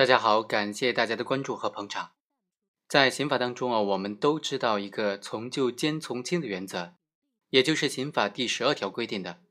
[0.00, 2.12] 大家好，感谢大家的关注和捧场。
[2.88, 6.94] 在刑法当中啊，我们都知道一个从旧兼从轻的原则，
[7.50, 9.42] 也就是刑法第十二条规定的：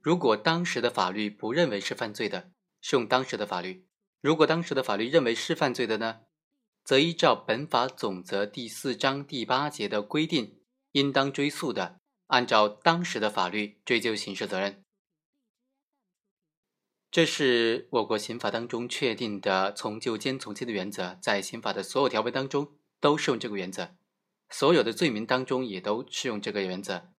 [0.00, 3.84] 如果当时的法律不认为是犯罪的，适用当时的法律；
[4.20, 6.22] 如果当时的法律认为是犯罪的呢，
[6.82, 10.58] 则依照本法总则第四章第八节的规定，
[10.90, 14.82] 应当追诉的，按照当时的法律追究刑事责任。
[17.12, 23.90] 这是我国刑法当中确定的从旧兼从轻的原则，在刑法的所有条文当中都适用这个原则，
[24.48, 27.12] 所有的罪名当中也都适用这个原则。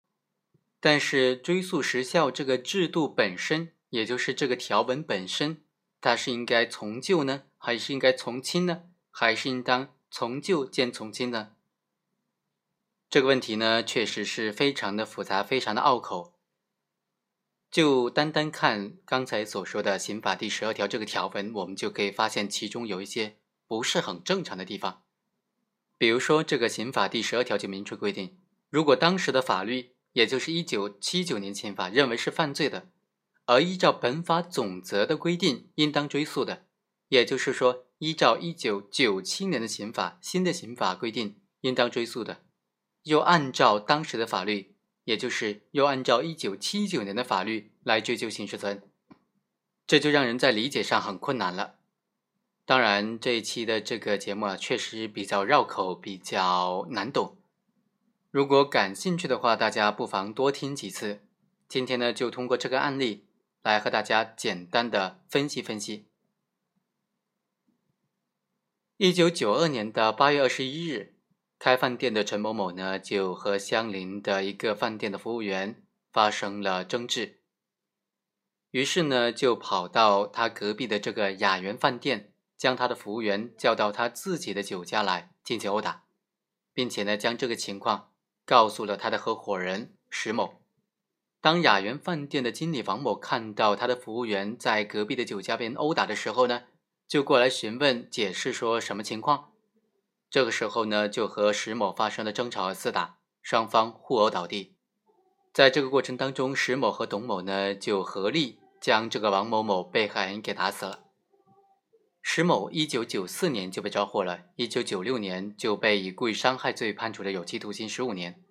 [0.80, 5.62] 但是追诉时效这个制度本身，也就是这个条文本身，
[6.00, 11.50] 它是应该从旧呢，还是应该从轻呢，还是应当从旧兼从轻呢？
[13.10, 16.32] 这个问题呢，确实是非常的复杂，非常的拗口。
[17.72, 25.04] 就单单看刚才所说的刑法第十二条这个条文，我们就可以发现其中有一些不是很正常的地方。
[25.96, 32.88] 比如说，这个刑法第十二条就明确规定，如果当时的法律，也就是一九七九年刑法认为是犯罪的，
[33.46, 36.66] 而依照本法总则的规定应当追诉的，
[37.08, 42.42] 也就是说，依照一九九七年的刑法新的刑法规定应当追诉的，
[43.04, 44.71] 又按照当时的法律。
[45.04, 48.82] 也就是又按照一九七九年的法律来追究刑事责任，
[49.86, 51.76] 这就让人在理解上很困难了。
[52.64, 57.36] 当然，这一期的这个节目啊，确实比较绕口，比较难懂。
[58.30, 61.20] 如果感兴趣的话，大家不妨多听几次。
[61.68, 63.26] 今天呢，就通过这个案例
[63.62, 66.06] 来和大家简单的分析分析。
[68.98, 71.11] 一九九二年的八月二十一日。
[71.62, 75.80] 开饭店的陈某某呢，就和相邻的一个饭店的服务员
[76.10, 77.38] 发生了争执，
[78.72, 86.02] 于是呢，就跑到他隔壁的这个雅园饭店，将他的服务员叫到他自己的酒家来进行殴打，
[86.74, 88.10] 并且呢，将这个情况
[88.44, 90.64] 告诉了他的合伙人石某。
[91.40, 96.64] 当雅园饭店的经理王某看到他的服务员在隔壁的酒家被殴打的时候呢，
[97.06, 99.51] 就过来询问解释，说什么情况。
[100.32, 104.78] 这个时候呢，就和石某发生了争吵和厮打，双方互殴倒地。
[105.52, 111.04] 在这个过程当中，石某和董某呢就合力将这个王某某被害人给打死了。
[112.22, 118.42] 石某一九九四年就被抓获了，一九九六年就被以故意伤害罪判处了有期徒刑十五年。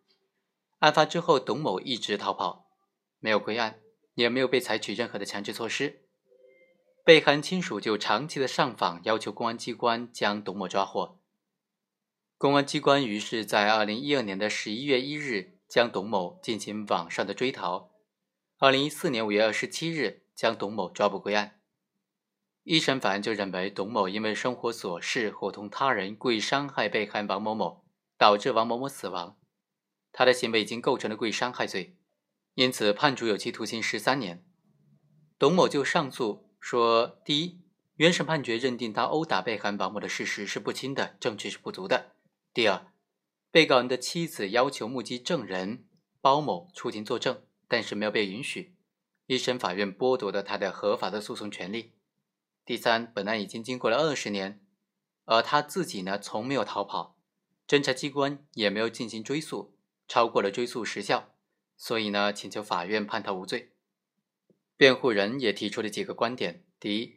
[0.81, 2.67] 案发之后，董某一直逃跑，
[3.17, 3.79] 没有归案，
[4.13, 6.03] 也没有被采取任何的强制措施。
[7.03, 11.17] 被害人亲属就长期的上访，要求公安机关将董某抓获。
[12.41, 17.91] 公安机关于是在二零一二年的十一月一日将董某进行网上的追逃，
[18.57, 21.59] 二零一四年五月二十七日将董某抓捕归案。
[22.63, 27.85] 一审法院就认为，董某因为生活琐事伙同他人故意伤害被害人王某某，
[28.17, 29.37] 导致王某某死亡，
[30.11, 31.95] 他的行为已经构成了故意伤害罪，
[32.55, 34.43] 因此判处有期徒刑十三年。
[35.37, 37.61] 董某就上诉说：第一，
[37.97, 42.15] 原审判决认定他殴打被害人王某的事实是不清的，证据是不足的。
[42.53, 42.91] 第二，
[43.49, 45.85] 被告人的妻子要求目击证人
[46.19, 48.75] 包某出庭作证，但是没有被允许，
[49.27, 51.93] 一审法院剥夺了他的合法的诉讼权利。
[52.65, 54.61] 第三，本案已经经过了二十年，
[55.23, 57.17] 而他自己呢从没有逃跑，
[57.65, 59.77] 侦查机关也没有进行追诉，
[60.09, 61.33] 超过了追诉时效，
[61.77, 63.71] 所以呢请求法院判他无罪。
[64.75, 67.15] 辩护人也提出了几个观点：第一，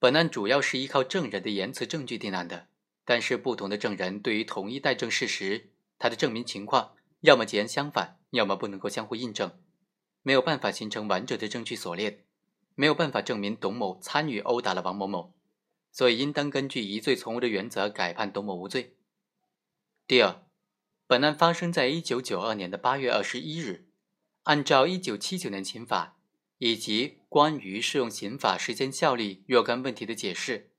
[0.00, 2.66] 本案主要是依靠证人的言辞证据定案的。
[3.04, 9.52] 但是不同的证人对于同一待证事实，他的证明情况要么截然相反，要么不能够相互印证，
[10.22, 12.24] 没有办法形成完整的证据锁链，
[12.74, 15.34] 没有办法证明董某参与殴打了王某某，
[15.90, 18.94] 所以应当根据疑罪从无的原则改判董某无罪。
[20.06, 20.42] 第二，
[21.06, 23.86] 本案发生在一九九二年的八月二十一日，
[24.44, 26.16] 按照一九七九年刑法
[26.58, 30.71] 以及关于适用刑法时间效力若干问题的解释。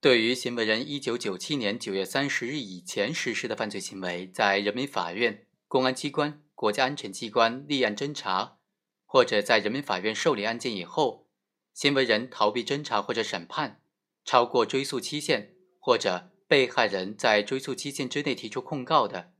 [0.00, 8.58] 对于行为人一九九七年九月三十日以前实施的犯罪行为，在人民法院、公安机关、国家安全机关立案侦查，
[9.04, 11.26] 或者在人民法院受理案件以后，
[11.74, 13.82] 行为人逃避侦查或者审判，
[14.24, 19.32] 超过追诉期限，或者被害人在追诉期限之内提出控告的，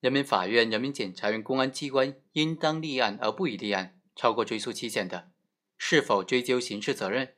[0.00, 5.30] 人民法院、人民检察院、公安机关应当立案而不予立案，超过追诉期限的，
[5.78, 7.36] 是否追究刑事责任，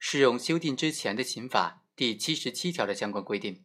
[0.00, 1.84] 适用修订之前的刑法。
[1.98, 3.64] 第七十七条的相关规定，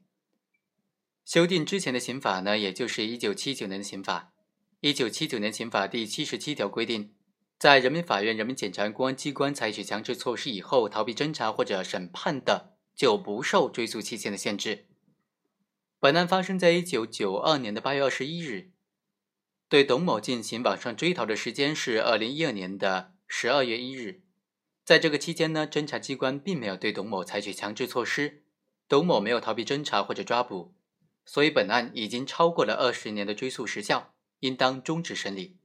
[1.24, 4.34] 修订之前的刑法呢，也就是一九七九年的刑法。
[4.80, 7.14] 一九七九年刑法第七十七条规定，
[7.60, 14.88] 在人民法院、人民检察院、公安机关采取强制措施以后，逃避侦查或者审判的，就不受追诉期限的限制。
[16.00, 18.72] 本案发生在一九九二年的八月二十一日，
[19.70, 24.23] 对董某进行网上追逃的时间是二零一二年的十二月一日。
[24.84, 28.44] 在这个期间呢，侦查机关并没有对董某采取强制措施，
[28.90, 30.74] 董某没有逃避侦查或者抓捕，
[31.26, 35.58] 所以本案已经超过了二十年的追诉时效，应当终止审理。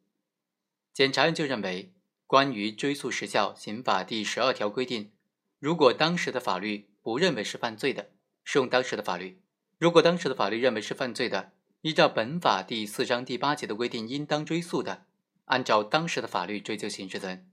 [0.94, 1.92] 检察院就认为，
[2.28, 5.10] 关于追诉时效，刑法第十二条规定，
[5.58, 8.10] 如果当时的法律不认为是犯罪的，
[8.44, 9.40] 适用当时的法律；
[9.78, 11.50] 如果当时的法律认为是犯罪的，
[11.80, 15.06] 依照本法第四章第八节的规定，应当追诉的，
[15.46, 17.47] 按照当时的法律追究刑事责任。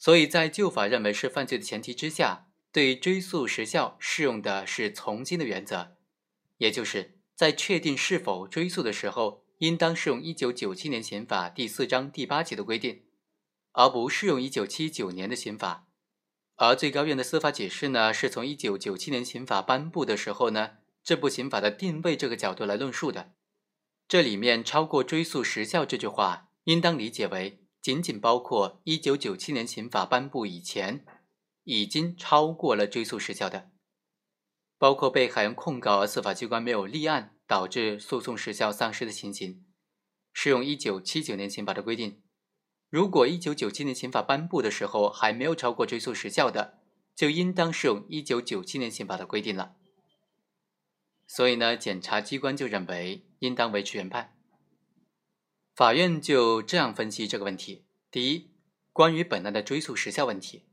[0.00, 5.98] 所以在旧法认为是犯罪的前提之下，对追诉时效适用的是从轻的原则，
[6.56, 13.02] 也就是在确定是否追诉的时候，应当适用一九九七年刑法第四章第八节的规定，
[13.72, 15.86] 而不适用一九七九年的刑法。
[16.56, 23.34] 而最高院的司法解释呢，是从一九九七年刑法颁布的时候呢，这部刑法的定位这个角度来论述的。
[24.08, 27.66] 这里面超过追诉时效这句话，应当理解为。
[27.80, 31.04] 仅仅包括一九九七年刑法颁布以前，
[31.64, 33.70] 已经超过了追诉时效的，
[34.76, 39.64] 包括被海洋控告而司法机关没有立案，导致诉讼时效丧失的情形，
[40.32, 42.22] 适用一九七九年刑法的规定。
[42.90, 46.80] 如果一九九七年刑法颁布的时候还没有超过追诉时效的，
[47.14, 49.76] 就应当适用一九九七年刑法的规定了。
[51.26, 54.36] 所以呢，检察机关就认为应当维持原判。
[55.80, 58.50] 法院就这样分析这个问题：第一，
[58.92, 60.66] 关于本案的追诉时效问题，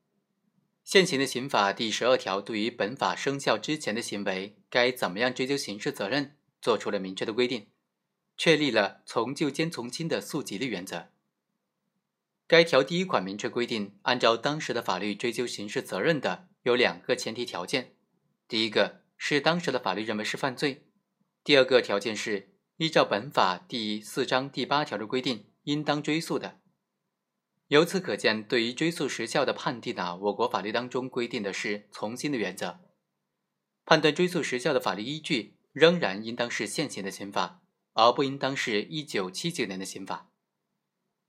[0.84, 7.68] 现行的刑法第十二条对于本法生效之前的行为该怎么样追究刑事责任，作出了明确的规定，
[8.36, 11.08] 确立了从旧兼从轻的诉及的原则。
[12.46, 17.96] 该条第一款明确规定，按照当时的法律追究刑事责任的有两个前提条件：
[18.50, 20.82] 第一个是当时的法律认为是犯罪；
[21.46, 22.57] 第二个条件是。
[22.78, 26.60] 依照本法第四章第八条的规定，应当追诉的。
[27.70, 32.80] 由此可见，对于追诉时效的判定呢，我国法律当中规定的是从新的原则。
[33.84, 37.64] 判断追诉时效的法律依据，仍然应当是现行的刑法，
[37.94, 40.30] 而不应当是一九七九年的刑法。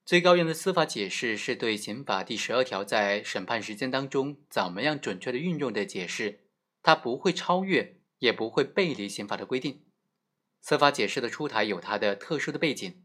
[0.05, 6.41] 最高院的司法解释是对刑法第十二条在审判时间当中怎么样准确的运用的解释，
[6.83, 9.87] 它不会超越，也不会背离刑法的规定。
[10.61, 13.03] 司法解释的出台有它的特殊的背景。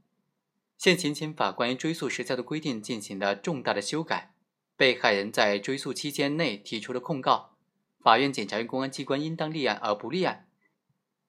[0.78, 4.34] 现行刑法关于追诉时效的规定进行了重大的修改，
[4.76, 7.56] 被害人在追诉期间内提出了控告，
[8.02, 10.50] 法院、检察院、公安机关应当立案，而不立案，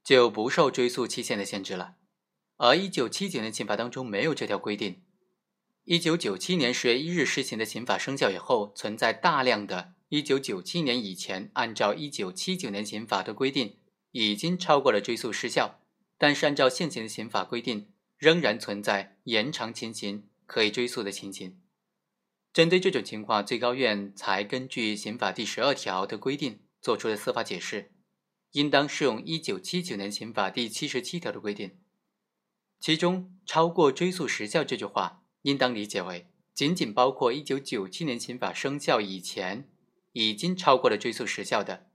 [0.03, 1.97] 就不受追诉期限的限制了。
[2.57, 5.03] 而一九七九年刑法当中没有这条规定。
[5.85, 13.79] 一九九七年十月一日施行的刑法生效以后，存在大量的一九九七年以前按照一九七九年刑法的规定
[14.13, 15.81] 已经超过了追诉时效。
[16.17, 21.61] 但是，按照现行的刑法规定，仍然存在延长情形可以追诉的情形。
[22.53, 27.93] 针对这种情况，最高院才根据刑法第十二条的规定作出了司法解释，
[28.53, 31.79] 应当适用一九七九年刑法第七十七条的规定。
[32.79, 39.69] 其中，超过追诉时效这句话，应当理解为仅仅包括一九九七年刑法生效以前
[40.13, 41.91] 已经超过了追诉时效的，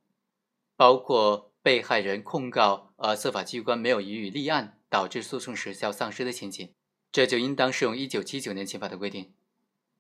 [0.75, 1.48] 包括。
[1.69, 6.73] 被害人控告而司法机关没有予以立案，导致诉讼时效丧失的情形，
[7.11, 9.35] 这就应当适用一九七九年刑法的规定。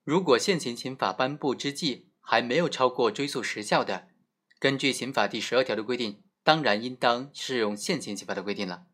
[0.03, 4.07] 如果现行刑法颁布之际还没有超过追诉时效的，
[4.57, 8.87] 根据刑法第十二条的规定，当然应当适用现行刑法的规定了。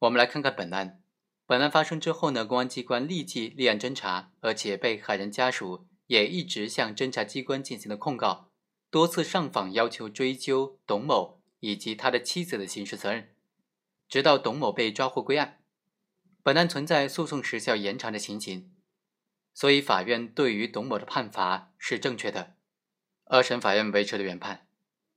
[0.00, 1.00] 我们来看看本案。
[1.46, 8.50] 本案发生之后呢，公安机关立即立案侦查，而且被害人家属也一直向侦查机关进行了控告。
[8.88, 13.34] 多次上访要求追究董某以及他的妻子的刑事责任，
[14.08, 15.60] 直到董某被抓获归案。
[16.42, 18.72] 本案存在诉讼时效延长的情形，
[19.52, 22.54] 所以法院对于董某的判罚是正确的。
[23.24, 24.68] 二审法院维持了原判。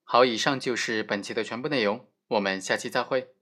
[0.03, 3.35] 好，以上就是本期的全部内容，我们下期再会。